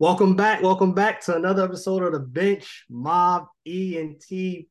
[0.00, 0.62] Welcome back.
[0.62, 4.24] Welcome back to another episode of the Bench Mob ENT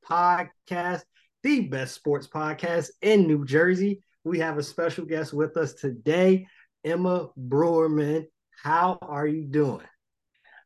[0.03, 1.01] podcast,
[1.43, 4.01] the best sports podcast in New Jersey.
[4.23, 6.47] We have a special guest with us today,
[6.83, 8.25] Emma Broermann.
[8.63, 9.86] How are you doing?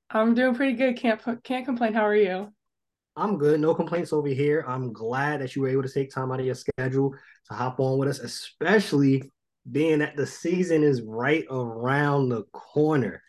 [0.09, 0.95] I'm doing pretty good.
[0.95, 1.93] Can't can't complain.
[1.93, 2.47] How are you?
[3.17, 3.59] I'm good.
[3.59, 4.63] No complaints over here.
[4.65, 7.13] I'm glad that you were able to take time out of your schedule
[7.49, 9.29] to hop on with us, especially
[9.69, 13.21] being that the season is right around the corner.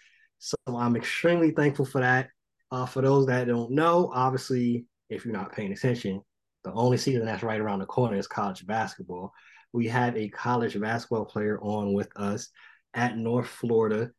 [0.45, 2.29] So I'm extremely thankful for that.
[2.71, 6.21] Uh, for those that don't know, obviously, if you're not paying attention,
[6.65, 9.33] the only season that's right around the corner is college basketball.
[9.73, 12.51] We have a college basketball player on with us
[12.93, 14.11] at North Florida.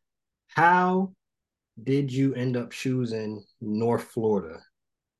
[0.48, 1.12] How
[1.80, 4.58] did you end up choosing North Florida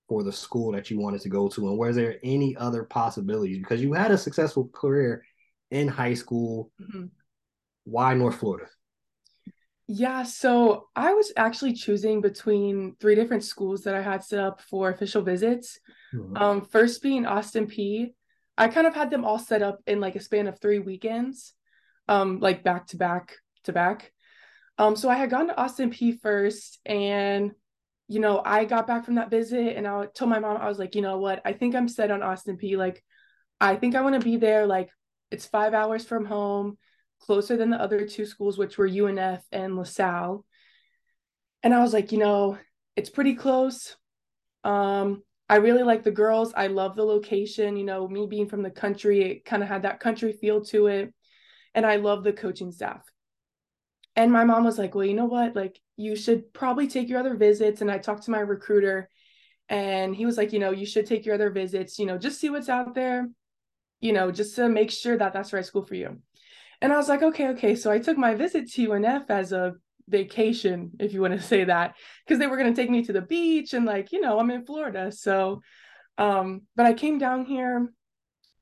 [0.09, 1.69] for the school that you wanted to go to?
[1.69, 3.59] And was there any other possibilities?
[3.59, 5.23] Because you had a successful career
[5.71, 6.73] in high school.
[6.81, 7.05] Mm-hmm.
[7.85, 8.67] Why North Florida?
[9.89, 14.61] Yeah, so I was actually choosing between three different schools that I had set up
[14.61, 15.79] for official visits.
[16.13, 16.37] Mm-hmm.
[16.37, 18.13] Um, first being Austin Peay.
[18.59, 21.53] I kind of had them all set up in like a span of three weekends,
[22.09, 24.13] um, like back to back to back.
[24.79, 27.53] Um, so I had gone to Austin Peay first, and
[28.09, 30.79] you know, I got back from that visit, and I told my mom, I was
[30.79, 32.77] like, you know what, I think I'm set on Austin Peay.
[32.77, 33.05] Like,
[33.61, 34.67] I think I want to be there.
[34.67, 34.91] Like,
[35.31, 36.79] it's five hours from home
[37.21, 40.45] closer than the other two schools, which were UNF and LaSalle.
[41.63, 42.59] And I was like, you know,
[42.95, 43.97] it's pretty close.
[44.65, 46.53] Um, I really like the girls.
[46.57, 47.77] I love the location.
[47.77, 50.87] You know, me being from the country, it kind of had that country feel to
[50.87, 51.13] it.
[51.75, 53.03] And I love the coaching staff.
[54.15, 55.55] And my mom was like, well, you know what?
[55.55, 57.81] Like, you should probably take your other visits.
[57.81, 59.11] And I talked to my recruiter,
[59.69, 62.41] and he was like, you know, you should take your other visits, you know, just
[62.41, 63.29] see what's out there,
[64.01, 66.21] you know, just to make sure that that's the right school for you.
[66.81, 67.75] And I was like, okay, okay.
[67.75, 69.75] So I took my visit to UNF as a
[70.09, 73.13] vacation, if you want to say that, because they were going to take me to
[73.13, 75.11] the beach and like, you know, I'm in Florida.
[75.13, 75.63] So,
[76.19, 77.93] um, but I came down here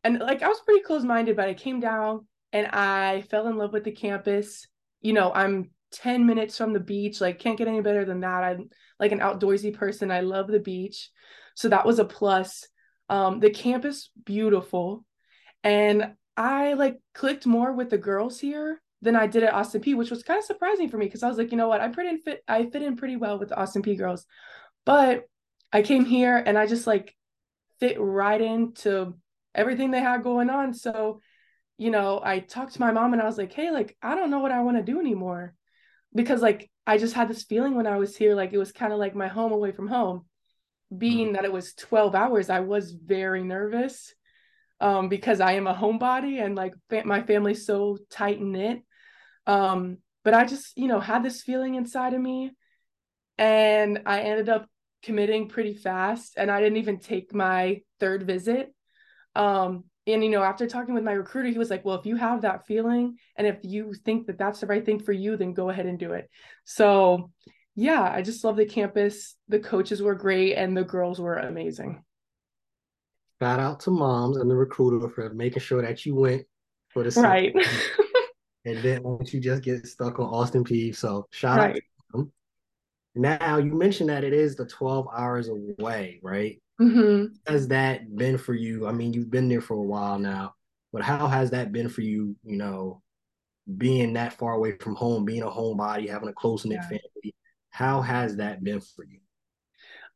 [0.02, 3.56] and like I was pretty close minded, but I came down and I fell in
[3.56, 4.66] love with the campus.
[5.00, 8.42] You know, I'm 10 minutes from the beach, like, can't get any better than that.
[8.42, 10.10] I'm like an outdoorsy person.
[10.10, 11.10] I love the beach.
[11.54, 12.66] So that was a plus.
[13.08, 15.04] Um, the campus, beautiful.
[15.62, 19.96] And I like clicked more with the girls here than I did at Austin Peay,
[19.96, 21.88] which was kind of surprising for me because I was like, you know what, I
[21.88, 24.26] pretty fit I fit in pretty well with the Austin Peay girls.
[24.84, 25.24] But
[25.72, 27.14] I came here and I just like
[27.80, 29.14] fit right into
[29.54, 30.72] everything they had going on.
[30.74, 31.20] So,
[31.78, 34.30] you know, I talked to my mom and I was like, hey, like, I don't
[34.30, 35.54] know what I want to do anymore.
[36.14, 38.92] Because like I just had this feeling when I was here, like it was kind
[38.92, 40.24] of like my home away from home.
[40.96, 41.34] Being mm-hmm.
[41.34, 44.14] that it was 12 hours, I was very nervous
[44.80, 48.82] um, because I am a homebody and like fa- my family's so tight knit.
[49.46, 52.52] Um, but I just, you know, had this feeling inside of me
[53.38, 54.68] and I ended up
[55.02, 58.74] committing pretty fast and I didn't even take my third visit.
[59.34, 62.16] Um, and you know, after talking with my recruiter, he was like, "Well, if you
[62.16, 65.54] have that feeling and if you think that that's the right thing for you, then
[65.54, 66.28] go ahead and do it."
[66.64, 67.30] So,
[67.74, 69.34] yeah, I just love the campus.
[69.48, 72.04] The coaches were great and the girls were amazing
[73.44, 76.46] shout out to moms and the recruiter for making sure that you went
[76.88, 77.54] for the right.
[78.64, 80.96] and then once you just get stuck on Austin Peay.
[80.96, 81.70] So shout right.
[81.70, 81.82] out to
[82.12, 82.32] them.
[83.14, 86.58] Now you mentioned that it is the 12 hours away, right?
[86.80, 87.34] Mm-hmm.
[87.46, 88.86] Has that been for you?
[88.86, 90.54] I mean, you've been there for a while now,
[90.90, 92.34] but how has that been for you?
[92.44, 93.02] You know,
[93.76, 96.88] being that far away from home, being a homebody, having a close knit yeah.
[96.88, 97.34] family.
[97.68, 99.18] How has that been for you?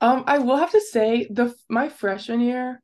[0.00, 2.80] Um, I will have to say the my freshman year,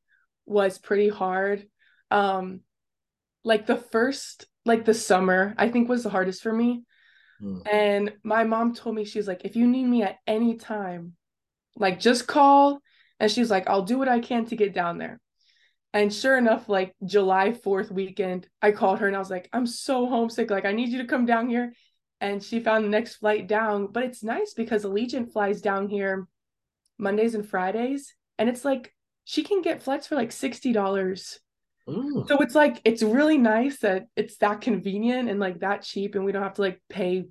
[0.46, 1.66] was pretty hard.
[2.10, 2.60] Um,
[3.44, 6.84] like the first, like the summer, I think was the hardest for me.
[7.42, 7.62] Mm.
[7.70, 11.14] And my mom told me, she's like, if you need me at any time,
[11.76, 12.80] like just call.
[13.20, 15.20] And she's like, I'll do what I can to get down there.
[15.92, 19.66] And sure enough, like July 4th weekend, I called her and I was like, I'm
[19.66, 20.50] so homesick.
[20.50, 21.72] Like, I need you to come down here.
[22.20, 23.88] And she found the next flight down.
[23.92, 26.26] But it's nice because Allegiant flies down here
[26.98, 28.14] Mondays and Fridays.
[28.38, 28.93] And it's like
[29.24, 31.38] she can get flights for like $60.
[32.28, 36.24] So it's like it's really nice that it's that convenient and like that cheap and
[36.24, 37.26] we don't have to like pay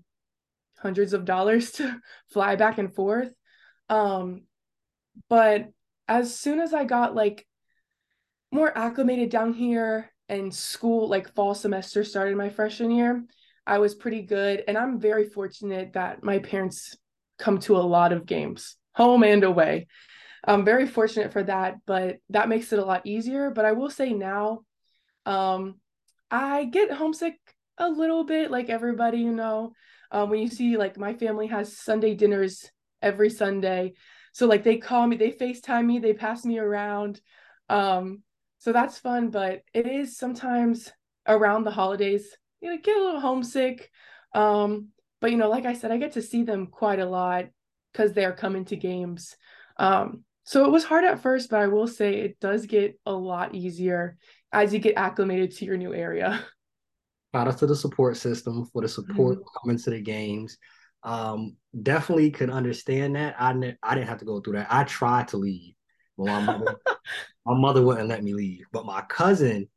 [0.78, 2.00] hundreds of dollars to
[2.32, 3.34] fly back and forth.
[3.90, 4.44] Um
[5.30, 5.70] but
[6.08, 7.48] as soon as I got like
[8.52, 13.24] more acclimated down here and school like fall semester started my freshman year,
[13.66, 16.96] I was pretty good and I'm very fortunate that my parents
[17.40, 19.88] come to a lot of games, home and away.
[20.46, 23.50] I'm very fortunate for that, but that makes it a lot easier.
[23.50, 24.62] But I will say now,
[25.26, 25.76] um,
[26.30, 27.40] I get homesick
[27.78, 29.74] a little bit, like everybody, you know.
[30.12, 32.70] Um, when you see like my family has Sunday dinners
[33.02, 33.94] every Sunday.
[34.32, 37.22] So like they call me, they FaceTime me, they pass me around.
[37.70, 38.22] Um,
[38.60, 40.92] so that's fun, but it is sometimes
[41.28, 43.90] around the holidays, you know, get a little homesick.
[44.34, 47.46] Um, but you know, like I said, I get to see them quite a lot
[47.92, 49.36] because they're coming to games.
[49.78, 53.14] Um, so it was hard at first, but I will say it does get a
[53.14, 54.18] lot easier
[54.52, 56.46] as you get acclimated to your new area.
[57.34, 59.60] Shout out to the support system for the support mm-hmm.
[59.62, 60.58] coming to the games.
[61.04, 63.36] Um, definitely could understand that.
[63.40, 64.68] I ne- I didn't have to go through that.
[64.70, 65.74] I tried to leave.
[66.18, 66.76] my mother,
[67.46, 68.66] my mother wouldn't let me leave.
[68.72, 69.68] But my cousin,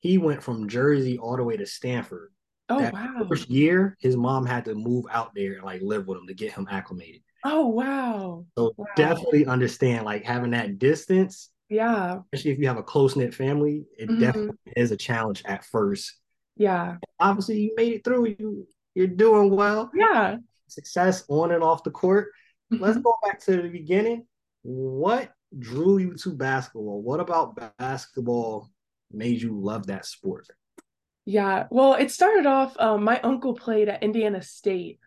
[0.00, 2.32] he went from Jersey all the way to Stanford.
[2.68, 3.26] Oh that wow!
[3.28, 6.34] First year, his mom had to move out there and like live with him to
[6.34, 7.22] get him acclimated.
[7.44, 8.46] Oh wow!
[8.56, 8.86] So wow.
[8.96, 11.50] definitely understand like having that distance.
[11.68, 12.18] Yeah.
[12.32, 14.20] Especially if you have a close knit family, it mm-hmm.
[14.20, 16.12] definitely is a challenge at first.
[16.56, 16.96] Yeah.
[17.18, 18.36] Obviously, you made it through.
[18.38, 19.90] You you're doing well.
[19.94, 20.36] Yeah.
[20.68, 22.28] Success on and off the court.
[22.72, 22.82] Mm-hmm.
[22.82, 24.26] Let's go back to the beginning.
[24.62, 27.02] What drew you to basketball?
[27.02, 28.70] What about basketball
[29.10, 30.46] made you love that sport?
[31.24, 32.76] Yeah, well, it started off.
[32.78, 34.98] Um, my uncle played at Indiana State,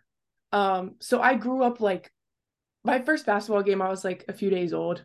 [0.50, 2.10] um, so I grew up like
[2.86, 3.82] my first basketball game.
[3.82, 5.04] I was like a few days old,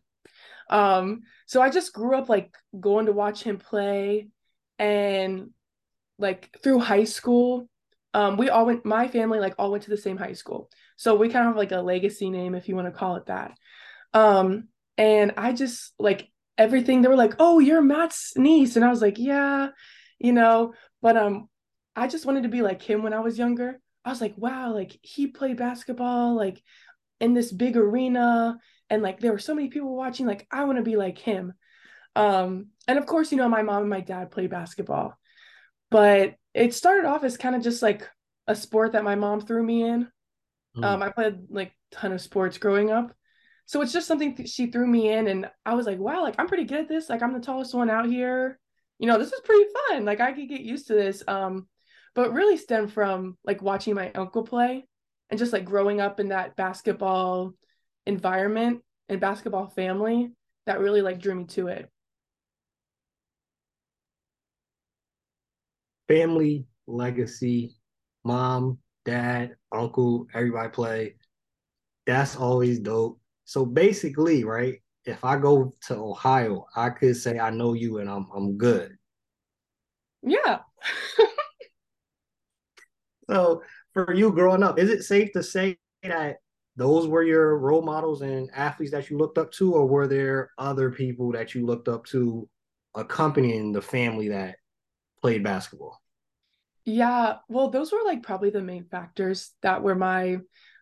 [0.69, 4.29] um, so I just grew up like going to watch him play,
[4.79, 5.49] and
[6.17, 7.67] like through high school,
[8.13, 8.85] um, we all went.
[8.85, 11.57] My family like all went to the same high school, so we kind of have
[11.57, 13.53] like a legacy name, if you want to call it that.
[14.13, 17.01] Um, and I just like everything.
[17.01, 19.69] They were like, "Oh, you're Matt's niece," and I was like, "Yeah,"
[20.19, 20.73] you know.
[21.01, 21.49] But um,
[21.95, 23.79] I just wanted to be like him when I was younger.
[24.05, 26.61] I was like, "Wow, like he played basketball like
[27.21, 28.59] in this big arena,
[28.89, 30.25] and like there were so many people watching.
[30.25, 31.53] Like I want to be like him."
[32.15, 35.17] Um, and of course, you know, my mom and my dad play basketball,
[35.89, 38.09] but it started off as kind of just like
[38.47, 40.09] a sport that my mom threw me in.
[40.75, 40.83] Mm.
[40.83, 43.13] Um, I played like ton of sports growing up.
[43.65, 46.47] So it's just something she threw me in, and I was like, wow, like I'm
[46.47, 47.09] pretty good at this.
[47.09, 48.59] Like I'm the tallest one out here.
[48.99, 50.05] You know, this is pretty fun.
[50.05, 51.23] Like I could get used to this.
[51.27, 51.67] Um,
[52.13, 54.87] but really stemmed from like watching my uncle play
[55.31, 57.53] and just like growing up in that basketball
[58.05, 60.29] environment and basketball family
[60.65, 61.89] that really like drew me to it.
[66.09, 67.77] Family, legacy,
[68.25, 71.15] mom, dad, uncle, everybody play.
[72.05, 73.19] That's always dope.
[73.45, 78.09] So basically, right, if I go to Ohio, I could say I know you and
[78.09, 78.97] I'm I'm good.
[80.21, 80.59] Yeah.
[83.29, 86.37] so for you growing up, is it safe to say that
[86.75, 90.51] those were your role models and athletes that you looked up to, or were there
[90.57, 92.47] other people that you looked up to
[92.95, 94.55] accompanying the family that
[95.21, 96.01] played basketball?
[96.85, 100.39] Yeah, well, those were like probably the main factors that were my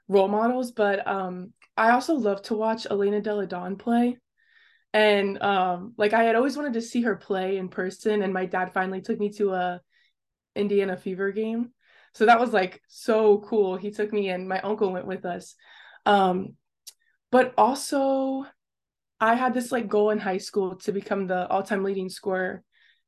[0.07, 4.17] role models, but um I also love to watch Elena Delle Donne play.
[4.93, 8.45] And um, like I had always wanted to see her play in person, and my
[8.45, 9.81] dad finally took me to a
[10.55, 11.71] Indiana Fever game.
[12.13, 13.77] So that was like so cool.
[13.77, 15.55] He took me and my uncle went with us.
[16.05, 16.55] Um,
[17.31, 18.45] but also
[19.19, 22.63] I had this like goal in high school to become the all-time leading scorer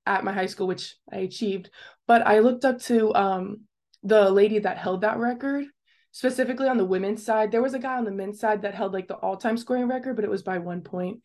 [0.06, 1.70] at my high school, which I achieved.
[2.08, 3.62] But I looked up to um
[4.04, 5.66] the lady that held that record
[6.12, 7.52] specifically on the women's side.
[7.52, 10.16] There was a guy on the men's side that held like the all-time scoring record,
[10.16, 11.22] but it was by one point.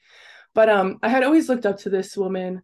[0.55, 2.63] But um, I had always looked up to this woman,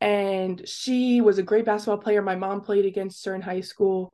[0.00, 2.22] and she was a great basketball player.
[2.22, 4.12] My mom played against her in high school,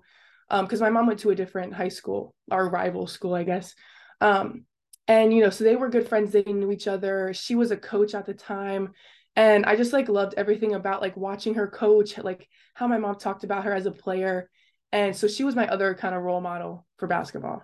[0.50, 3.74] um, because my mom went to a different high school, our rival school, I guess.
[4.20, 4.64] Um,
[5.08, 6.32] and you know, so they were good friends.
[6.32, 7.32] They knew each other.
[7.34, 8.90] She was a coach at the time,
[9.36, 13.16] and I just like loved everything about like watching her coach, like how my mom
[13.16, 14.48] talked about her as a player
[14.92, 17.62] and so she was my other kind of role model for basketball.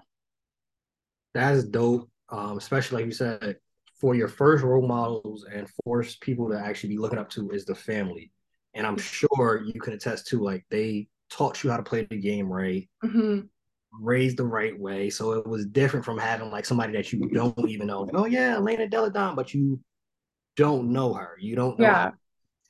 [1.34, 2.08] That's dope.
[2.28, 3.56] Um, especially like you said,
[4.00, 7.64] for your first role models and first people to actually be looking up to is
[7.64, 8.32] the family.
[8.74, 12.18] And I'm sure you can attest to like they taught you how to play the
[12.18, 13.40] game right, mm-hmm.
[14.00, 15.10] raised the right way.
[15.10, 18.08] So it was different from having like somebody that you don't even know.
[18.14, 19.80] oh yeah, Elena Delle Donne, but you
[20.56, 21.36] don't know her.
[21.38, 21.94] You don't know yeah.
[22.04, 22.12] how,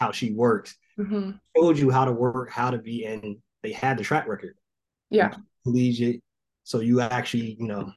[0.07, 0.75] how she works.
[0.99, 1.33] Mm-hmm.
[1.57, 4.55] Told you how to work, how to be, and they had the track record.
[5.11, 5.35] Yeah.
[5.65, 6.23] Collegiate.
[6.65, 7.93] So you actually, you know,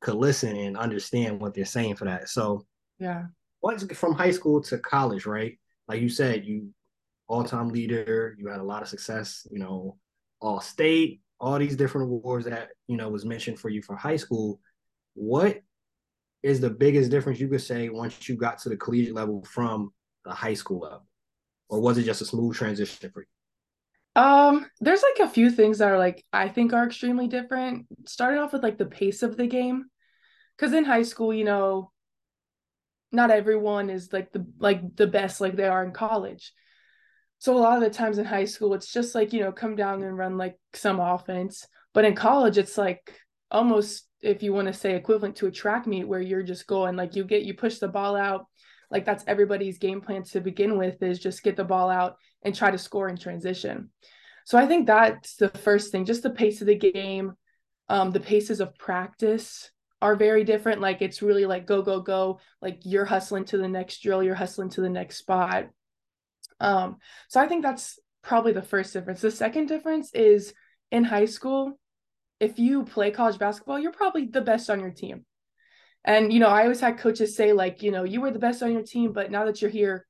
[0.00, 2.28] could listen and understand what they're saying for that.
[2.28, 2.66] So
[2.98, 3.24] yeah.
[3.60, 5.58] Once from high school to college, right?
[5.88, 6.70] Like you said, you
[7.28, 9.96] all-time leader, you had a lot of success, you know,
[10.40, 14.16] all state, all these different awards that, you know, was mentioned for you for high
[14.16, 14.60] school.
[15.14, 15.60] What
[16.42, 19.92] is the biggest difference you could say once you got to the collegiate level from
[20.24, 21.06] the high school level?
[21.68, 24.22] Or was it just a smooth transition for you?
[24.22, 27.86] Um, there's like a few things that are like I think are extremely different.
[28.06, 29.86] Starting off with like the pace of the game.
[30.56, 31.92] because in high school, you know,
[33.12, 36.52] not everyone is like the like the best like they are in college.
[37.38, 39.76] So a lot of the times in high school, it's just like, you know, come
[39.76, 41.66] down and run like some offense.
[41.94, 43.14] But in college, it's like
[43.50, 46.96] almost if you want to say equivalent to a track meet where you're just going
[46.96, 48.46] like you get you push the ball out.
[48.90, 52.54] Like that's everybody's game plan to begin with is just get the ball out and
[52.54, 53.90] try to score in transition.
[54.44, 57.34] So i think that's the first thing just the pace of the game
[57.90, 60.80] um, the paces of practice are very different.
[60.80, 62.40] Like it's really like go go go.
[62.62, 65.66] Like you're hustling to the next drill you're hustling to the next spot
[66.60, 66.96] um,
[67.28, 70.52] so i think that's probably the first difference the second difference is
[70.90, 71.78] in high school
[72.40, 75.24] if you play college basketball, you're probably the best on your team.
[76.04, 78.62] And, you know, I always had coaches say, like, you know, you were the best
[78.62, 80.06] on your team, but now that you're here,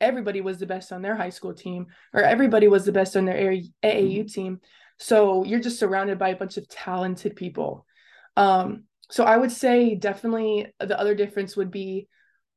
[0.00, 3.24] everybody was the best on their high school team, or everybody was the best on
[3.24, 4.26] their AAU mm-hmm.
[4.26, 4.60] team.
[4.98, 7.86] So you're just surrounded by a bunch of talented people.
[8.36, 12.08] Um, so I would say definitely the other difference would be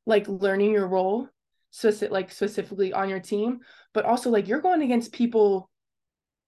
[0.05, 1.29] like learning your role,
[1.73, 3.59] specific, like specifically on your team,
[3.93, 5.69] but also like you're going against people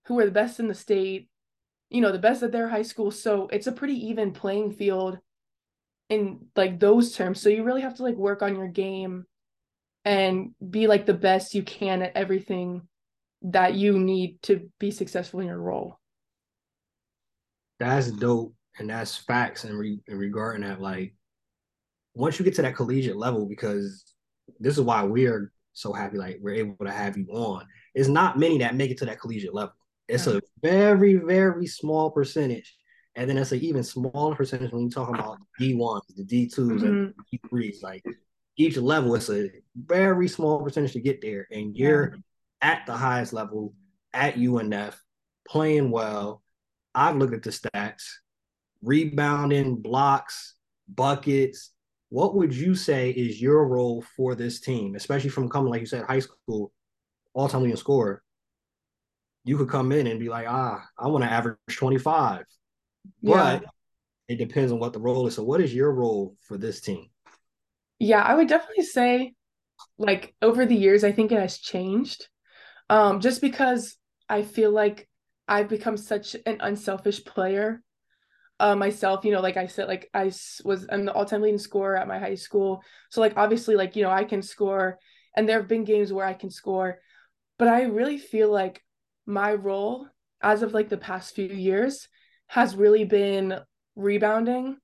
[0.05, 1.29] who are the best in the state
[1.91, 5.19] you know the best at their high school so it's a pretty even playing field
[6.09, 9.23] in like those terms so you really have to like work on your game
[10.05, 12.87] and be like the best you can at everything
[13.41, 15.99] that you need to be successful in your role.
[17.79, 21.15] That's dope and that's facts in, re- in regarding that like
[22.13, 24.03] once you get to that collegiate level because
[24.59, 28.39] this is why we're so happy like we're able to have you on it's not
[28.39, 29.73] many that make it to that collegiate level
[30.07, 32.75] it's a very, very small percentage.
[33.15, 36.85] And then it's an even smaller percentage when you talk about D1s, the D2s, mm-hmm.
[36.85, 37.81] and D3s.
[37.81, 38.03] Like
[38.57, 41.47] each level, it's a very small percentage to get there.
[41.49, 42.17] And you're
[42.61, 43.73] at the highest level
[44.13, 44.95] at UNF,
[45.47, 46.43] playing well.
[46.93, 48.03] I've looked at the stats
[48.81, 50.55] rebounding, blocks,
[50.87, 51.71] buckets.
[52.15, 55.85] What would you say is your role for this team, especially from coming, like you
[55.85, 56.71] said, high school,
[57.33, 58.23] all time leading scorer?
[59.45, 62.43] you could come in and be like, ah, I want to average 25.
[63.21, 63.59] Yeah.
[63.59, 63.65] But
[64.27, 65.35] it depends on what the role is.
[65.35, 67.09] So what is your role for this team?
[67.99, 69.33] Yeah, I would definitely say
[69.99, 72.27] like over the years, I think it has changed.
[72.89, 73.95] Um, just because
[74.27, 75.07] I feel like
[75.47, 77.83] I've become such an unselfish player
[78.59, 80.31] uh, myself, you know, like I said, like I
[80.63, 82.83] was I'm the all-time leading scorer at my high school.
[83.11, 84.97] So like obviously like, you know, I can score
[85.35, 86.99] and there have been games where I can score,
[87.59, 88.81] but I really feel like
[89.25, 90.07] my role
[90.41, 92.07] as of like the past few years
[92.47, 93.59] has really been
[93.95, 94.77] rebounding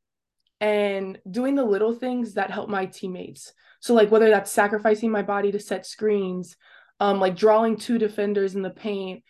[0.60, 3.54] and doing the little things that help my teammates.
[3.80, 6.58] So like whether that's sacrificing my body to set screens,
[7.00, 9.24] um like drawing two defenders in the paint.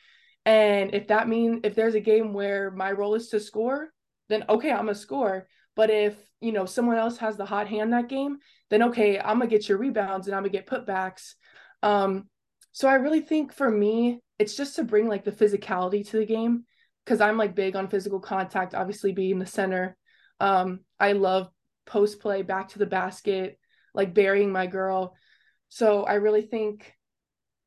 [0.46, 3.92] And if that means if there's a game where my role is to score,
[4.32, 5.48] then okay, I'm a score.
[5.76, 9.40] But if, you know, someone else has the hot hand that game, then okay, I'm
[9.40, 11.34] gonna get your rebounds and I'm gonna get putbacks.
[11.84, 12.28] Um
[12.72, 16.26] so I really think for me, it's just to bring like the physicality to the
[16.26, 16.64] game
[17.06, 19.98] because I'm like big on physical contact, obviously being the center.
[20.40, 21.50] Um, I love
[21.86, 23.60] post play, back to the basket,
[23.94, 25.16] like burying my girl.
[25.70, 26.94] So I really think,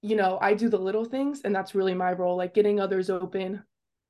[0.02, 3.10] you know, I do the little things, and that's really my role, like getting others
[3.10, 3.62] open,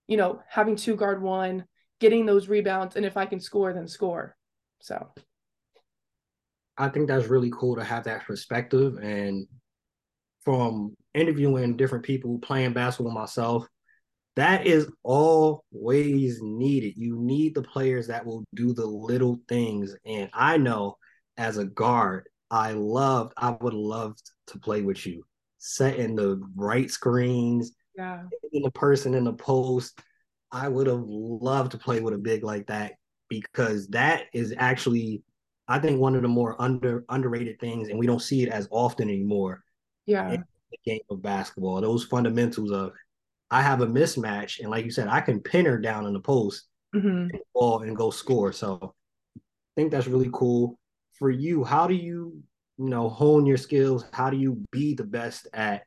[0.06, 1.64] you know, having two guard one,
[2.01, 4.37] getting those rebounds, and if I can score, then score.
[4.81, 5.09] So
[6.77, 9.47] I think that's really cool to have that perspective and
[10.45, 13.67] from interviewing different people, playing basketball myself,
[14.37, 16.95] that is always needed.
[16.97, 19.95] You need the players that will do the little things.
[20.05, 20.97] And I know
[21.37, 24.17] as a guard, I loved, I would love
[24.49, 25.25] to play with you,
[25.59, 29.99] setting the right screens, yeah, the person in the post.
[30.54, 32.94] I would have loved to play with a big like that
[33.28, 35.23] because that is actually,
[35.66, 38.68] I think, one of the more under underrated things, and we don't see it as
[38.70, 39.64] often anymore
[40.06, 40.37] yeah.
[40.37, 41.80] the game of basketball.
[41.80, 42.92] Those fundamentals of
[43.50, 46.18] i have a mismatch and like you said i can pin her down in the
[46.18, 46.64] post
[46.96, 47.06] mm-hmm.
[47.08, 48.52] and, ball and go score.
[48.52, 48.94] So
[49.37, 49.40] i
[49.76, 50.78] think that's really cool.
[51.18, 52.42] For you how do you
[52.78, 54.04] you know hone your skills?
[54.12, 55.82] How do you be the best at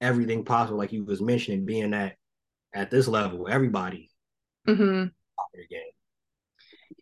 [0.00, 2.16] everything possible like you was mentioning being at
[2.74, 4.10] at this level everybody
[4.68, 5.06] mm-hmm.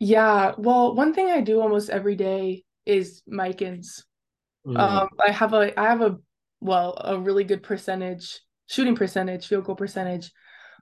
[0.00, 4.02] yeah well one thing i do almost every day is Mikans.
[4.66, 4.78] Mm.
[4.78, 6.18] Um, I have a I have a
[6.60, 10.30] well a really good percentage shooting percentage field goal percentage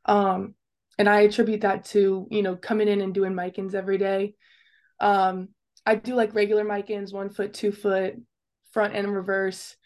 [0.04, 0.54] um
[0.98, 4.34] and i attribute that to you know coming in and doing Mikans every day
[4.98, 5.48] um
[5.86, 8.16] i do like regular Mikans one foot two foot
[8.72, 9.76] front and reverse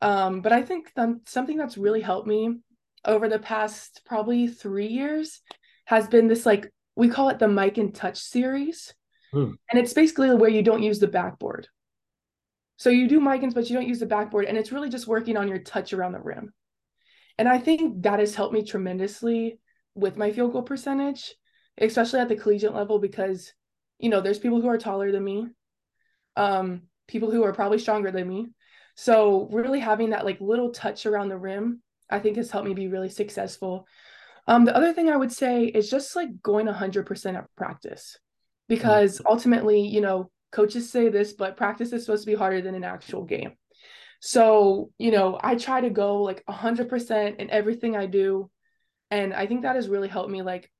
[0.00, 2.60] um but i think th- something that's really helped me
[3.04, 5.40] over the past probably three years
[5.86, 8.92] has been this like we call it the Mikan touch series
[9.32, 9.52] Hmm.
[9.70, 11.68] And it's basically where you don't use the backboard.
[12.76, 14.46] So you do mic Mikans, but you don't use the backboard.
[14.46, 16.52] And it's really just working on your touch around the rim.
[17.38, 19.60] And I think that has helped me tremendously
[19.94, 21.34] with my field goal percentage,
[21.78, 23.52] especially at the collegiate level, because,
[23.98, 25.46] you know, there's people who are taller than me,
[26.36, 28.48] um, people who are probably stronger than me.
[28.96, 32.74] So really having that like little touch around the rim, I think has helped me
[32.74, 33.86] be really successful.
[34.46, 38.18] Um, the other thing I would say is just like going 100% at practice
[38.68, 39.26] because mm-hmm.
[39.28, 42.84] ultimately, you know, coaches say this, but practice is supposed to be harder than an
[42.84, 43.52] actual game.
[44.20, 48.50] So, you know, I try to go like 100% in everything I do.
[49.10, 50.42] And I think that has really helped me.
[50.42, 50.70] Like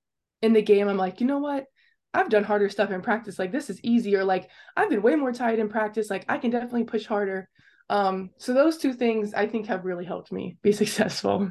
[0.42, 1.66] in the game, I'm like, you know what?
[2.12, 3.38] I've done harder stuff in practice.
[3.38, 4.24] Like this is easier.
[4.24, 6.10] Like I've been way more tired in practice.
[6.10, 7.48] Like I can definitely push harder.
[7.90, 11.50] Um, so those two things I think have really helped me be successful.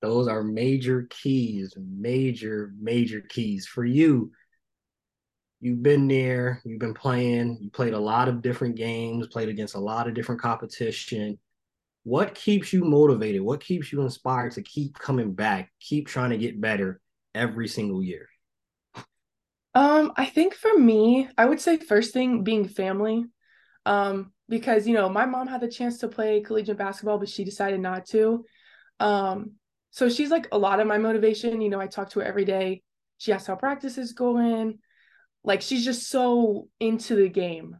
[0.00, 4.30] Those are major keys, major, major keys for you.
[5.60, 9.74] You've been there, you've been playing, you played a lot of different games, played against
[9.74, 11.38] a lot of different competition.
[12.04, 13.40] What keeps you motivated?
[13.40, 17.00] What keeps you inspired to keep coming back, keep trying to get better
[17.34, 18.28] every single year?
[19.74, 23.24] Um, I think for me, I would say first thing being family.
[23.86, 27.44] Um, because you know, my mom had the chance to play collegiate basketball, but she
[27.44, 28.44] decided not to.
[29.00, 29.52] Um,
[29.90, 31.60] so she's like a lot of my motivation.
[31.60, 32.82] You know, I talk to her every day.
[33.18, 34.78] She asks how practice is going.
[35.44, 37.76] Like she's just so into the game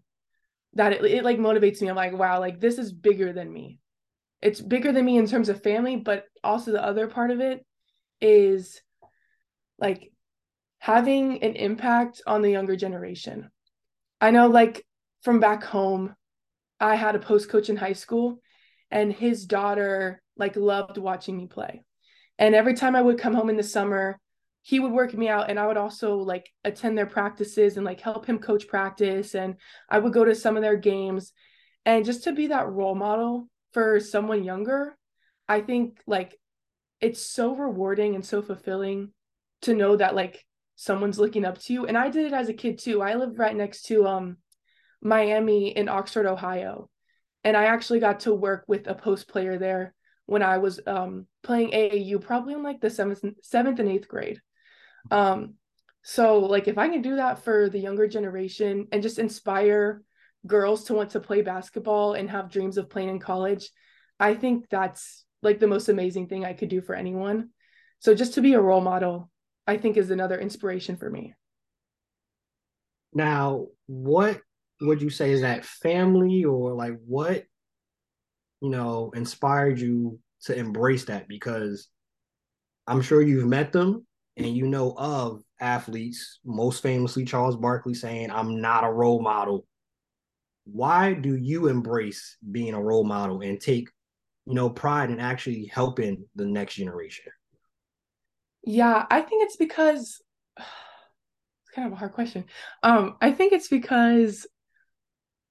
[0.75, 1.89] that it, it like motivates me.
[1.89, 3.79] I'm like, wow, like this is bigger than me.
[4.43, 7.65] It's bigger than me in terms of family, but also the other part of it
[8.21, 8.81] is
[9.79, 10.13] like
[10.79, 13.51] having an impact on the younger generation.
[14.21, 14.85] I know like
[15.23, 16.15] from back home,
[16.81, 18.41] I had a post coach in high school
[18.91, 21.83] and his daughter like loved watching me play.
[22.39, 24.19] And every time I would come home in the summer,
[24.63, 28.01] he would work me out and I would also like attend their practices and like
[28.01, 29.57] help him coach practice and
[29.89, 31.33] I would go to some of their games
[31.85, 34.97] and just to be that role model for someone younger,
[35.49, 36.39] I think like
[37.01, 39.11] it's so rewarding and so fulfilling
[39.63, 40.45] to know that like
[40.77, 43.03] someone's looking up to you and I did it as a kid too.
[43.03, 44.39] I lived right next to um
[45.05, 46.89] Miami in Oxford, Ohio.
[47.45, 49.95] And I actually got to work with a post player there
[50.27, 54.41] when I was um, playing AAU, probably in like the seventh, seventh and eighth grade.
[55.11, 55.55] Um,
[56.03, 60.03] so like if I can do that for the younger generation and just inspire
[60.47, 63.71] girls to want to play basketball and have dreams of playing in college,
[64.19, 67.51] I think that's like the most amazing thing I could do for anyone.
[67.99, 69.31] So just to be a role model,
[69.67, 71.35] I think is another inspiration for me.
[73.13, 74.41] Now, what
[74.87, 77.45] would you say is that family or like what
[78.61, 81.29] you know inspired you to embrace that?
[81.29, 81.89] Because
[82.87, 88.31] i'm sure you've met them and you know of athletes most famously charles barkley saying
[88.31, 89.67] i'm not a role model.
[90.67, 93.91] Why do you embrace being a role model and take
[94.47, 97.33] you know pride in actually helping the next generation?
[98.65, 100.23] Yeah i think it's because
[100.59, 102.45] it's kind of a hard question.
[102.83, 104.47] Um i think it's because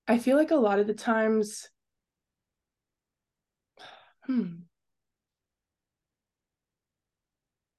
[0.07, 1.69] I feel like a lot of the times,
[4.25, 4.53] hmm.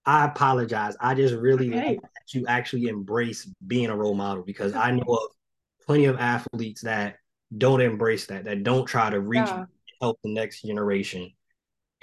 [0.06, 0.96] I apologize.
[1.00, 1.88] I just really okay.
[1.88, 5.30] like that you actually embrace being a role model because I know of
[5.86, 7.16] plenty of athletes that
[7.56, 9.64] don't embrace that, that don't try to reach yeah.
[10.00, 11.30] help the next generation.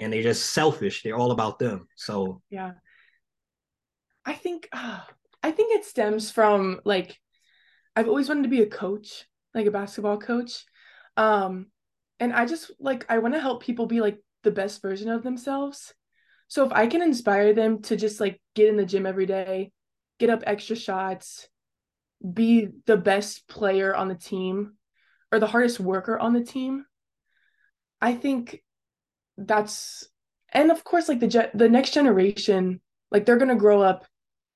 [0.00, 1.02] And they're just selfish.
[1.02, 1.86] They're all about them.
[1.96, 2.72] So yeah.
[4.24, 5.00] I think uh,
[5.44, 7.18] I think it stems from like
[7.96, 10.64] I've always wanted to be a coach like a basketball coach.
[11.16, 11.66] Um,
[12.20, 15.22] and I just like I want to help people be like the best version of
[15.22, 15.92] themselves.
[16.48, 19.72] So if I can inspire them to just like get in the gym every day,
[20.18, 21.48] get up extra shots,
[22.32, 24.74] be the best player on the team
[25.30, 26.84] or the hardest worker on the team,
[28.00, 28.62] I think
[29.38, 30.06] that's
[30.52, 34.04] and of course like the ge- the next generation like they're going to grow up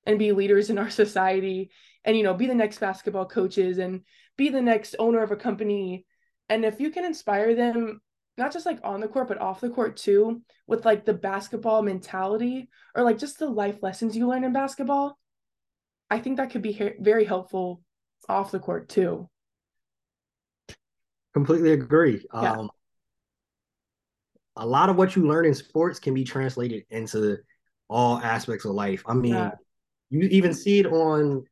[0.05, 1.71] and be leaders in our society
[2.07, 4.01] and you know be the next basketball coaches and
[4.37, 6.05] be the next owner of a company
[6.49, 8.01] and if you can inspire them
[8.37, 11.83] not just like on the court but off the court too with like the basketball
[11.83, 15.19] mentality or like just the life lessons you learn in basketball
[16.09, 17.81] i think that could be he- very helpful
[18.27, 19.29] off the court too
[21.33, 22.53] completely agree yeah.
[22.53, 22.69] um
[24.59, 27.37] a lot of what you learn in sports can be translated into
[27.89, 29.51] all aspects of life i mean yeah.
[30.09, 31.43] you even see it on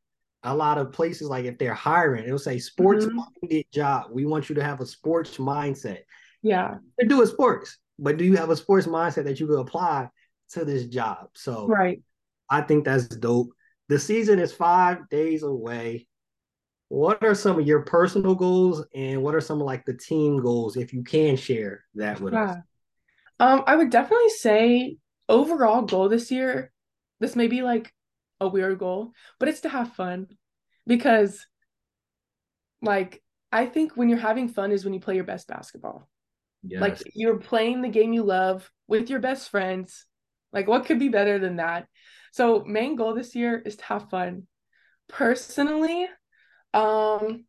[0.46, 3.20] a lot of places like if they're hiring, it'll say sports mm-hmm.
[3.42, 4.08] minded job.
[4.12, 6.00] We want you to have a sports mindset.
[6.42, 6.76] Yeah.
[6.98, 10.10] They're doing sports, but do you have a sports mindset that you could apply
[10.52, 11.30] to this job?
[11.34, 12.02] So right.
[12.50, 13.50] I think that's dope.
[13.90, 16.08] The season is five days away.
[16.90, 20.38] what are some of your personal goals and what are some of like the team
[20.38, 22.44] goals if you can share that with yeah.
[22.44, 22.58] us?
[23.40, 26.72] Um, I would definitely say overall goal this year,
[27.20, 27.92] this may be like
[28.46, 30.28] a weird goal, but it's to have fun
[30.88, 31.46] because
[32.82, 36.10] like I think when you're having fun is when you play your best basketball.
[36.64, 36.82] Yes.
[36.82, 40.06] Like you're playing the game you love with your best friends.
[40.52, 41.88] Like what could be better than that?
[42.32, 44.44] So main goal this year is to have fun.
[45.08, 46.08] Personally,
[46.74, 47.46] um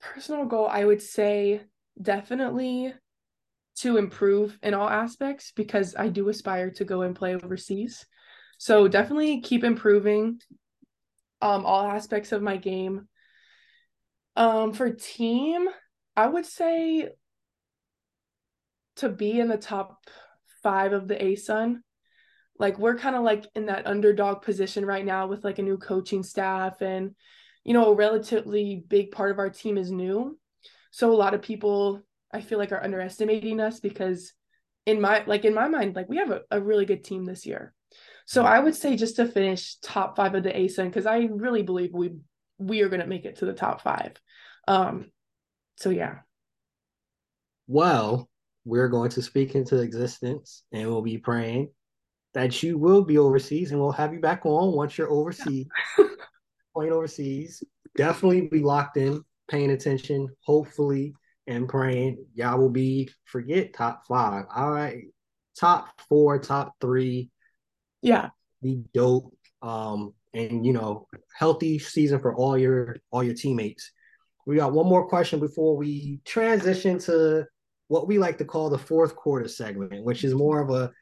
[0.00, 1.62] personal goal I would say
[2.00, 2.94] definitely
[3.76, 8.06] to improve in all aspects because I do aspire to go and play overseas.
[8.64, 10.40] So definitely keep improving
[11.42, 13.08] um all aspects of my game.
[14.36, 15.68] Um for team,
[16.16, 17.10] I would say
[18.96, 20.06] to be in the top
[20.62, 21.82] 5 of the ASUN.
[22.58, 25.76] Like we're kind of like in that underdog position right now with like a new
[25.76, 27.14] coaching staff and
[27.64, 30.38] you know a relatively big part of our team is new.
[30.90, 32.00] So a lot of people
[32.32, 34.32] I feel like are underestimating us because
[34.86, 37.44] in my like in my mind, like we have a, a really good team this
[37.44, 37.73] year.
[38.26, 41.62] So I would say just to finish top five of the ASUN because I really
[41.62, 42.12] believe we
[42.58, 44.12] we are gonna make it to the top five.
[44.66, 45.10] Um
[45.76, 46.18] so yeah.
[47.66, 48.28] Well,
[48.64, 51.70] we're going to speak into existence and we'll be praying
[52.32, 55.66] that you will be overseas and we'll have you back on once you're overseas.
[56.74, 57.62] playing overseas.
[57.96, 60.28] Definitely be locked in, paying attention.
[60.44, 61.14] Hopefully
[61.46, 64.44] and praying y'all will be forget top five.
[64.54, 65.04] All right,
[65.58, 67.30] top four, top three.
[68.04, 68.28] Yeah,
[68.62, 69.34] be dope.
[69.62, 73.90] Um, and you know, healthy season for all your all your teammates.
[74.46, 77.46] We got one more question before we transition to
[77.88, 80.92] what we like to call the fourth quarter segment, which is more of a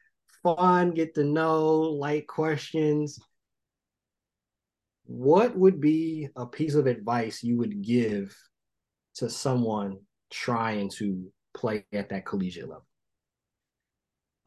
[0.43, 3.19] fun, get to know, light questions.
[5.03, 8.33] What would be a piece of advice you would give
[9.15, 9.99] to someone
[10.31, 12.87] trying to play at that collegiate level?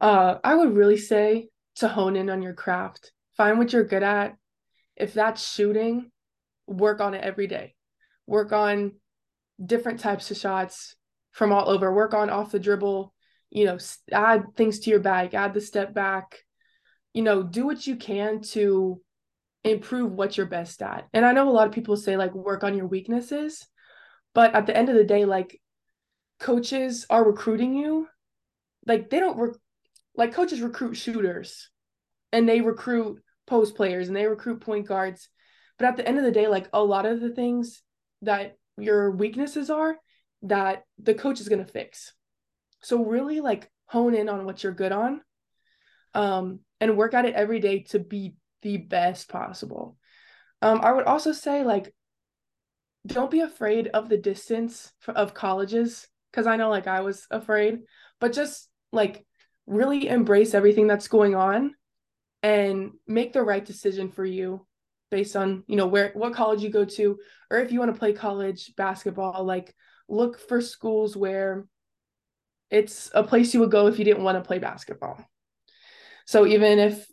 [0.01, 3.11] Uh, I would really say to hone in on your craft.
[3.35, 4.35] Find what you're good at.
[4.95, 6.11] If that's shooting,
[6.65, 7.75] work on it every day.
[8.25, 8.93] Work on
[9.63, 10.95] different types of shots
[11.31, 11.93] from all over.
[11.93, 13.13] Work on off the dribble,
[13.49, 13.77] you know,
[14.11, 16.39] add things to your bag, add the step back.
[17.13, 19.01] You know, do what you can to
[19.63, 21.07] improve what you're best at.
[21.13, 23.65] And I know a lot of people say like work on your weaknesses,
[24.33, 25.59] but at the end of the day like
[26.39, 28.07] coaches are recruiting you,
[28.85, 29.55] like they don't rec-
[30.17, 31.69] like coaches recruit shooters
[32.33, 35.29] and they recruit post players and they recruit point guards.
[35.79, 37.81] But at the end of the day, like a lot of the things
[38.23, 39.95] that your weaknesses are
[40.41, 42.13] that the coach is going to fix.
[42.81, 45.21] So really like hone in on what you're good on
[46.13, 49.97] um, and work at it every day to be the best possible.
[50.61, 51.93] Um, I would also say like
[53.05, 57.79] don't be afraid of the distance of colleges because I know like I was afraid,
[58.19, 59.25] but just like
[59.67, 61.75] really embrace everything that's going on
[62.41, 64.65] and make the right decision for you
[65.11, 67.17] based on, you know, where what college you go to
[67.51, 69.75] or if you want to play college basketball, like
[70.07, 71.65] look for schools where
[72.69, 75.23] it's a place you would go if you didn't want to play basketball.
[76.25, 77.07] So even if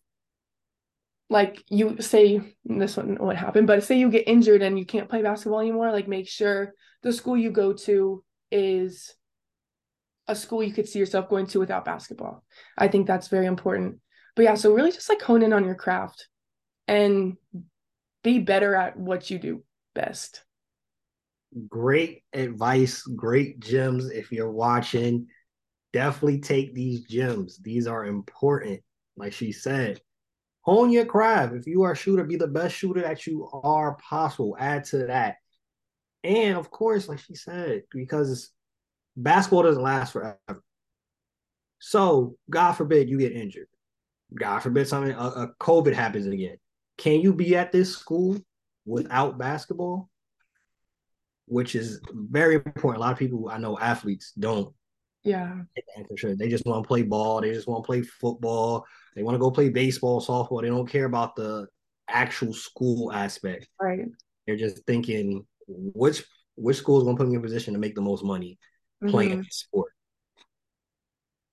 [1.31, 5.09] like you say this one what happened, but say you get injured and you can't
[5.09, 9.14] play basketball anymore, like make sure the school you go to is
[10.27, 12.45] a school you could see yourself going to without basketball.
[12.79, 14.01] I think that's very important.
[14.37, 16.29] But yeah, so really just like hone in on your craft
[16.89, 17.37] and
[18.23, 20.43] be better at what you do best.
[21.69, 24.11] Great advice, great gems.
[24.11, 25.29] If you're watching,
[25.93, 27.59] definitely take these gems.
[27.59, 28.81] These are important.
[29.17, 30.01] Like she said,
[30.63, 31.55] hone your craft.
[31.55, 34.57] If you are a shooter, be the best shooter that you are possible.
[34.59, 35.37] Add to that.
[36.25, 38.51] And of course, like she said, because
[39.16, 40.62] basketball doesn't last forever.
[41.79, 43.68] So, God forbid you get injured.
[44.35, 46.57] God forbid something, a, a COVID happens again.
[46.98, 48.38] Can you be at this school
[48.87, 50.09] without basketball?
[51.46, 52.96] Which is very important.
[52.96, 54.74] A lot of people I know athletes don't.
[55.24, 55.55] Yeah.
[56.09, 56.37] For sure.
[56.37, 57.40] They just want to play ball.
[57.40, 58.85] They just want to play football.
[59.14, 60.62] They want to go play baseball, softball.
[60.62, 61.66] They don't care about the
[62.09, 63.68] actual school aspect.
[63.81, 64.07] Right.
[64.46, 66.24] They're just thinking which
[66.57, 68.59] which school is going to put me in position to make the most money
[69.09, 69.49] playing mm-hmm.
[69.51, 69.93] sport.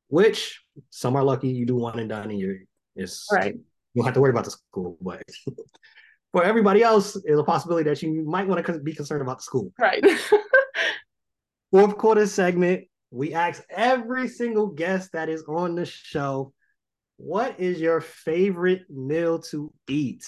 [0.07, 2.57] Which some are lucky you do one and done and you're
[2.95, 3.55] it's right.
[3.55, 3.61] You
[3.95, 5.23] don't have to worry about the school, but
[6.31, 9.43] for everybody else, there's a possibility that you might want to be concerned about the
[9.43, 9.71] school.
[9.79, 10.03] Right.
[11.71, 16.53] Fourth quarter segment, we ask every single guest that is on the show,
[17.17, 20.25] what is your favorite meal to eat?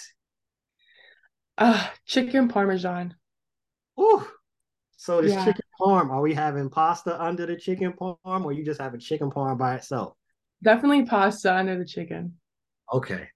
[1.57, 3.15] Uh, chicken parmesan.
[3.99, 4.25] Ooh.
[5.03, 5.43] So this yeah.
[5.43, 8.97] chicken parm, are we having pasta under the chicken parm, or you just have a
[8.97, 10.13] chicken parm by itself?
[10.63, 12.35] Definitely pasta under the chicken.
[12.89, 13.27] Okay.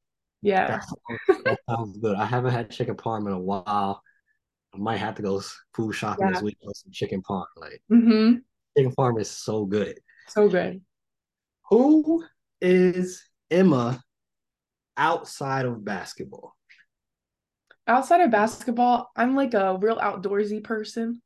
[0.42, 0.68] Yeah.
[0.68, 2.16] That sounds, that sounds good.
[2.16, 4.02] I haven't had chicken parm in a while.
[4.74, 5.42] I might have to go
[5.76, 6.36] food shopping yeah.
[6.36, 7.44] this week for some chicken parm.
[7.58, 8.36] Like mm-hmm.
[8.78, 10.00] chicken parm is so good.
[10.30, 10.80] So good.
[11.70, 12.24] Who
[12.62, 14.02] is Emma
[14.96, 16.56] outside of basketball?
[17.88, 21.22] Outside of basketball, I'm like a real outdoorsy person.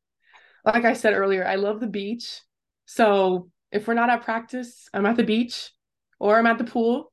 [0.66, 2.42] Like I said earlier, I love the beach.
[2.86, 5.72] So if we're not at practice, I'm at the beach
[6.20, 7.12] or I'm at the pool.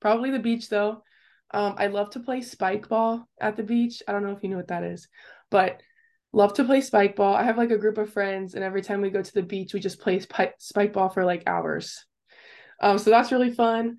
[0.00, 1.02] Probably the beach though.
[1.52, 4.02] Um, I love to play spike ball at the beach.
[4.06, 5.08] I don't know if you know what that is,
[5.50, 5.80] but
[6.32, 7.34] love to play spike ball.
[7.34, 9.72] I have like a group of friends, and every time we go to the beach,
[9.72, 12.04] we just play sp- spike ball for like hours.
[12.80, 13.98] Um, so that's really fun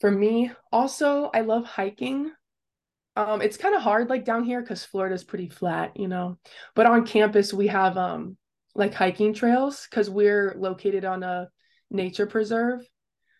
[0.00, 0.50] for me.
[0.72, 2.32] Also, I love hiking.
[3.16, 6.38] Um, it's kind of hard like down here because Florida's pretty flat, you know.
[6.74, 8.36] But on campus, we have um
[8.74, 11.48] like hiking trails because we're located on a
[11.90, 12.86] nature preserve.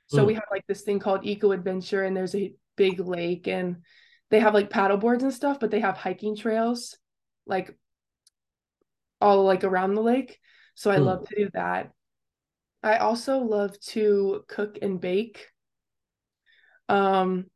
[0.06, 0.26] So mm.
[0.28, 3.82] we have like this thing called Eco Adventure, and there's a big lake, and
[4.30, 6.96] they have like paddle boards and stuff, but they have hiking trails
[7.46, 7.76] like
[9.20, 10.38] all like around the lake.
[10.74, 11.04] So I mm.
[11.04, 11.92] love to do that.
[12.82, 15.48] I also love to cook and bake.
[16.88, 17.46] Um,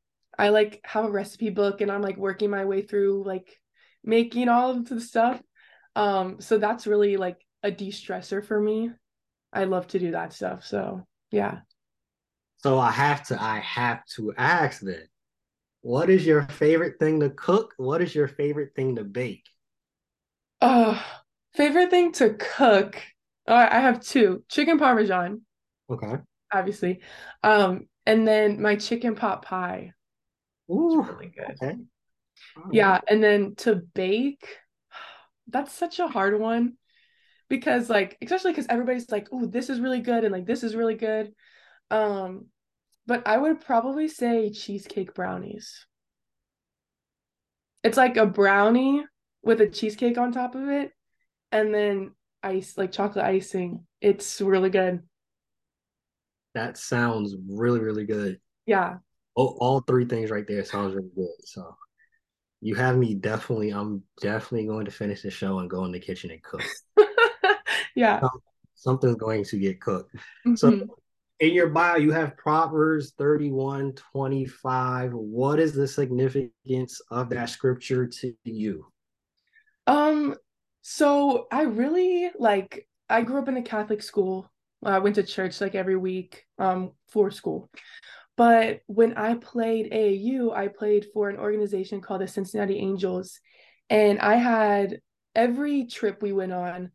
[0.40, 3.60] I like have a recipe book and I'm like working my way through like
[4.02, 5.38] making all of the stuff.
[5.94, 8.90] Um, so that's really like a de-stressor for me.
[9.52, 10.64] I love to do that stuff.
[10.64, 11.58] So yeah.
[12.62, 15.08] So I have to I have to ask then,
[15.82, 17.74] what is your favorite thing to cook?
[17.76, 19.44] What is your favorite thing to bake?
[20.62, 21.04] Oh,
[21.52, 22.96] favorite thing to cook.
[23.46, 24.42] Oh, I have two.
[24.48, 25.42] Chicken parmesan.
[25.90, 26.14] Okay.
[26.50, 27.00] Obviously.
[27.42, 29.92] Um, and then my chicken pot pie.
[30.70, 31.56] Ooh, really good.
[31.62, 31.76] Okay.
[32.72, 34.46] Yeah, and then to bake,
[35.48, 36.74] that's such a hard one
[37.48, 40.76] because like especially because everybody's like oh this is really good and like this is
[40.76, 41.32] really good.
[41.90, 42.46] Um
[43.06, 45.86] but i would probably say cheesecake brownies.
[47.82, 49.04] It's like a brownie
[49.42, 50.92] with a cheesecake on top of it
[51.50, 53.86] and then ice like chocolate icing.
[54.00, 55.02] It's really good.
[56.54, 58.38] That sounds really really good.
[58.66, 58.98] Yeah
[59.34, 61.76] all, all three things right there sounds really good so
[62.60, 66.00] you have me definitely i'm definitely going to finish the show and go in the
[66.00, 66.62] kitchen and cook
[67.94, 68.20] yeah.
[68.74, 70.14] Something's going to get cooked.
[70.14, 70.54] Mm-hmm.
[70.56, 70.86] So
[71.40, 75.12] in your bio, you have Proverbs 31 25.
[75.12, 78.86] What is the significance of that scripture to you?
[79.86, 80.34] Um,
[80.82, 84.50] so I really like I grew up in a Catholic school.
[84.82, 87.68] I went to church like every week um for school.
[88.40, 93.38] But when I played AAU, I played for an organization called the Cincinnati Angels.
[93.90, 95.02] And I had
[95.34, 96.90] every trip we went on,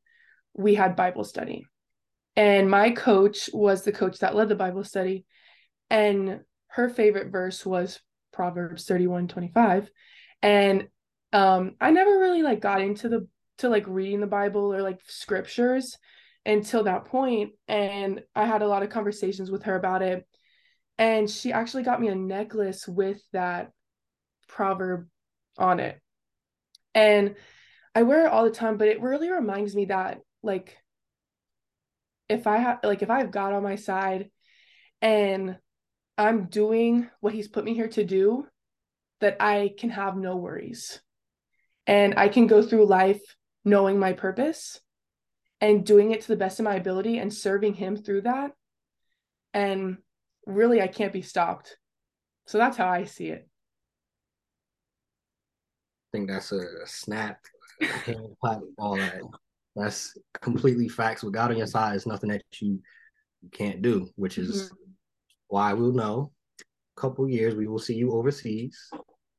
[0.55, 1.67] we had Bible study.
[2.35, 5.23] And my coach was the coach that led the Bible study.
[5.91, 7.99] And her favorite verse was
[8.33, 9.91] Proverbs 31 25.
[10.41, 10.87] And
[11.31, 13.27] um, I never really like got into the
[13.59, 15.95] to like reading the Bible or like scriptures
[16.43, 17.51] until that point.
[17.67, 20.27] And I had a lot of conversations with her about it.
[20.97, 23.71] And she actually got me a necklace with that
[24.47, 25.07] proverb
[25.57, 25.99] on it.
[26.93, 27.35] And
[27.93, 30.77] I wear it all the time, but it really reminds me that like
[32.29, 34.29] if I have like if I have God on my side
[35.01, 35.57] and
[36.17, 38.47] I'm doing what he's put me here to do,
[39.19, 41.01] that I can have no worries.
[41.87, 43.21] And I can go through life
[43.63, 44.79] knowing my purpose
[45.61, 48.51] and doing it to the best of my ability and serving him through that.
[49.53, 49.97] And
[50.45, 51.77] really I can't be stopped.
[52.47, 53.47] So that's how I see it.
[56.13, 57.39] I think that's a, snap.
[58.77, 59.21] all that.
[59.75, 61.23] That's completely facts.
[61.23, 62.79] With God on your side, it's nothing that you
[63.41, 64.75] you can't do, which is mm-hmm.
[65.47, 66.31] why we'll know.
[66.97, 68.89] A couple years, we will see you overseas.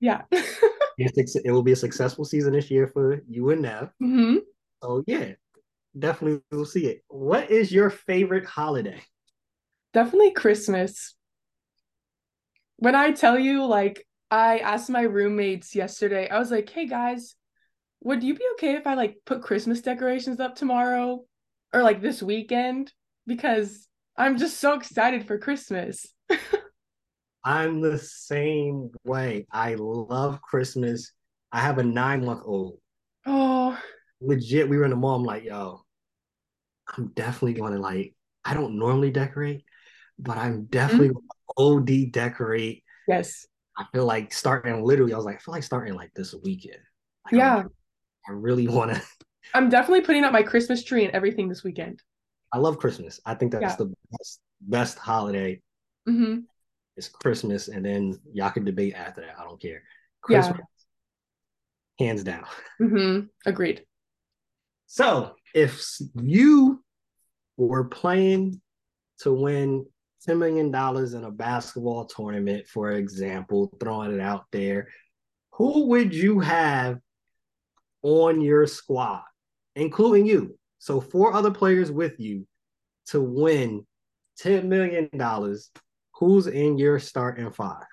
[0.01, 0.23] Yeah.
[0.99, 3.91] it will be a successful season this year for you and Nev.
[4.03, 4.37] Mm-hmm.
[4.83, 5.33] So yeah,
[5.99, 7.03] definitely we'll see it.
[7.09, 9.03] What is your favorite holiday?
[9.97, 11.15] Definitely Christmas.
[12.77, 17.35] When I tell you, like, I asked my roommates yesterday, I was like, hey guys,
[18.03, 21.25] would you be okay if I like put Christmas decorations up tomorrow
[21.73, 22.93] or like this weekend?
[23.27, 26.05] Because I'm just so excited for Christmas.
[27.43, 29.47] I'm the same way.
[29.51, 31.11] I love Christmas.
[31.53, 32.81] I have a nine month old.
[33.25, 33.81] Oh,
[34.21, 34.69] legit.
[34.69, 35.17] We were in the mall.
[35.17, 35.81] I'm like, yo,
[36.95, 38.13] I'm definitely going to like,
[38.45, 39.65] I don't normally decorate,
[40.19, 42.07] but I'm definitely mm-hmm.
[42.07, 42.83] OD decorate.
[43.09, 43.47] Yes.
[43.77, 46.81] I feel like starting literally, I was like, I feel like starting like this weekend.
[47.27, 47.63] Like, yeah.
[48.29, 49.03] I really want to.
[49.55, 52.03] I'm definitely putting up my Christmas tree and everything this weekend.
[52.53, 53.21] I love Christmas.
[53.25, 53.77] I think that's yeah.
[53.77, 55.61] the best best holiday.
[56.09, 56.41] Mm-hmm.
[56.97, 59.39] It's Christmas, and then y'all can debate after that.
[59.39, 59.83] I don't care.
[60.23, 60.59] Christmas,
[61.99, 62.07] yeah.
[62.07, 62.45] hands down.
[62.81, 63.27] Mm-hmm.
[63.47, 63.85] Agreed.
[64.87, 65.83] So, if
[66.15, 66.83] you
[67.57, 68.61] were playing
[69.21, 69.87] to win
[70.27, 74.89] $10 million in a basketball tournament, for example, throwing it out there,
[75.53, 76.99] who would you have
[78.03, 79.23] on your squad,
[79.75, 80.59] including you?
[80.79, 82.47] So, four other players with you
[83.07, 83.87] to win
[84.43, 85.11] $10 million.
[86.15, 87.85] Who's in your starting five?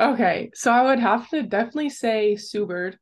[0.00, 2.96] Okay, so I would have to definitely say Subert.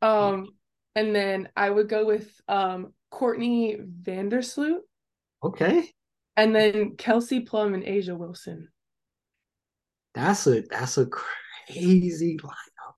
[0.00, 0.48] Um,
[0.96, 4.80] and then I would go with um Courtney Vandersloot.
[5.44, 5.88] Okay.
[6.36, 8.68] And then Kelsey Plum and A'ja Wilson.
[10.14, 12.94] That's a that's a crazy lineup.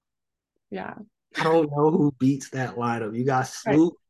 [0.70, 0.94] Yeah.
[1.36, 3.16] I don't know who beats that lineup.
[3.16, 3.94] You got Snoop.
[3.94, 4.00] Right.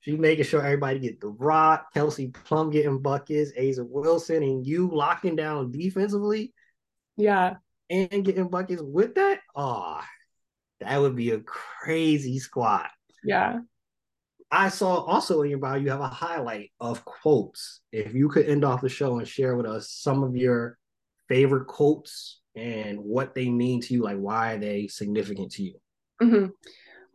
[0.00, 1.92] She making sure everybody get the rock.
[1.92, 3.52] Kelsey Plum getting buckets.
[3.52, 6.52] A'ja Wilson and you locking down defensively.
[7.16, 7.56] Yeah.
[7.90, 9.40] And getting buckets with that.
[9.56, 10.00] Oh,
[10.80, 12.88] that would be a crazy squad.
[13.24, 13.60] Yeah.
[14.50, 17.80] I saw also in your bio you have a highlight of quotes.
[17.92, 20.78] If you could end off the show and share with us some of your
[21.28, 25.74] favorite quotes and what they mean to you, like why are they significant to you?
[26.22, 26.46] Mm-hmm.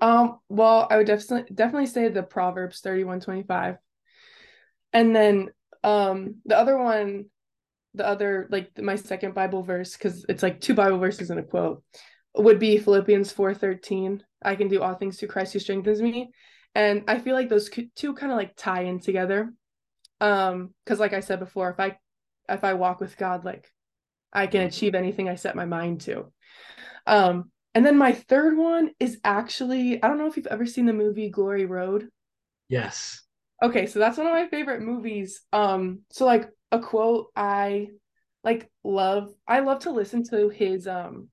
[0.05, 3.77] Um, well, I would definitely definitely say the Proverbs 31 25.
[4.91, 5.49] And then
[5.83, 7.25] um the other one,
[7.95, 11.43] the other like my second Bible verse, because it's like two Bible verses and a
[11.43, 11.83] quote,
[12.35, 14.23] would be Philippians 4 13.
[14.43, 16.31] I can do all things through Christ who strengthens me
[16.75, 19.53] and i feel like those two kind of like tie in together.
[20.21, 21.97] Um because like i said before if i
[22.49, 23.69] if i walk with god like
[24.31, 26.31] i can achieve anything i set my mind to.
[27.05, 30.85] Um and then my third one is actually i don't know if you've ever seen
[30.85, 32.09] the movie glory road?
[32.69, 33.21] Yes.
[33.61, 35.41] Okay so that's one of my favorite movies.
[35.51, 37.87] Um so like a quote i
[38.43, 41.29] like love i love to listen to his um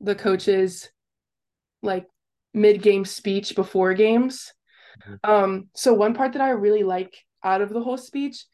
[0.00, 0.88] the coaches
[1.82, 2.06] like
[2.54, 4.36] mid-game speech before games.
[4.36, 4.57] Mm-hmm.
[5.24, 8.44] Um, so one part that I really like out of the whole speech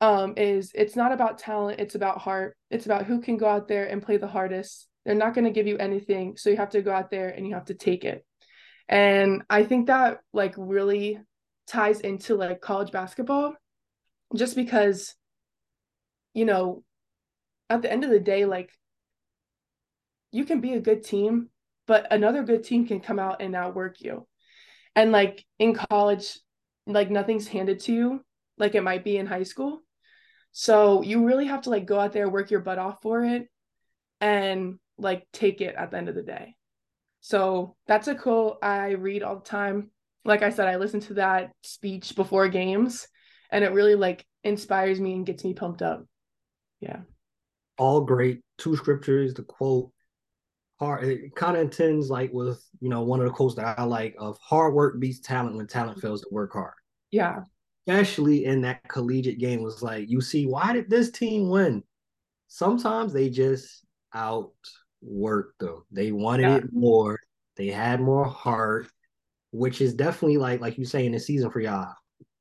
[0.00, 2.56] um, is it's not about talent, it's about heart.
[2.70, 4.88] It's about who can go out there and play the hardest.
[5.04, 7.46] They're not going to give you anything, so you have to go out there and
[7.46, 8.24] you have to take it.
[8.88, 11.18] And I think that like really
[11.66, 13.54] ties into like college basketball
[14.34, 15.14] just because
[16.34, 16.82] you know
[17.70, 18.70] at the end of the day like
[20.32, 21.48] you can be a good team
[21.86, 24.26] but another good team can come out and outwork you
[24.98, 26.40] and like in college
[26.88, 28.20] like nothing's handed to you
[28.56, 29.80] like it might be in high school.
[30.50, 33.46] So you really have to like go out there work your butt off for it
[34.20, 36.56] and like take it at the end of the day.
[37.20, 39.92] So that's a quote i read all the time.
[40.24, 43.06] Like i said i listen to that speech before games
[43.52, 46.04] and it really like inspires me and gets me pumped up.
[46.80, 47.02] Yeah.
[47.76, 48.40] All great.
[48.56, 49.92] Two scriptures the quote
[50.78, 53.84] hard it kind of intends like with you know one of the quotes that I
[53.84, 56.74] like of hard work beats talent when talent fails to work hard.
[57.10, 57.40] Yeah.
[57.86, 61.82] Especially in that collegiate game was like you see why did this team win?
[62.46, 65.84] Sometimes they just outworked them.
[65.90, 66.56] They wanted yeah.
[66.56, 67.18] it more.
[67.56, 68.88] They had more heart,
[69.50, 71.94] which is definitely like like you say in the season for y'all.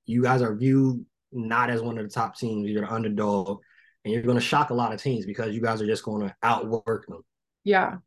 [0.05, 2.69] You guys are viewed not as one of the top teams.
[2.69, 3.59] You're the underdog,
[4.05, 6.27] and you're going to shock a lot of teams because you guys are just going
[6.27, 7.23] to outwork them.
[7.63, 7.97] Yeah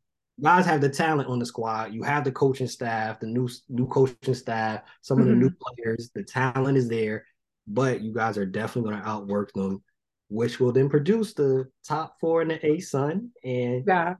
[0.41, 1.93] guys have the talent on the squad.
[1.93, 5.27] You have the coaching staff, the new new coaching staff, some mm-hmm.
[5.27, 5.83] of the new mm-hmm.
[5.83, 6.09] players.
[6.13, 7.25] The talent is there,
[7.67, 9.83] but you guys are definitely going to outwork them,
[10.29, 14.15] which will then produce the top four in the ASUN and yeah,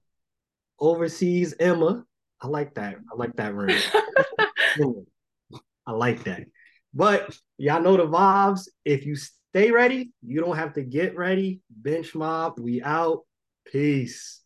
[0.80, 2.04] overseas Emma.
[2.42, 2.96] I like that.
[3.12, 3.78] I like that room.
[5.88, 6.44] I like that.
[6.94, 8.68] But y'all know the vibes.
[8.84, 11.62] If you stay ready, you don't have to get ready.
[11.70, 13.22] Bench mob, we out.
[13.66, 14.41] Peace.